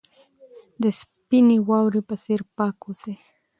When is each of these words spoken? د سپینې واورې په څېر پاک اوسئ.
د 0.81 0.83
سپینې 0.99 1.57
واورې 1.67 2.01
په 2.09 2.15
څېر 2.23 2.41
پاک 2.57 2.77
اوسئ. 2.85 3.15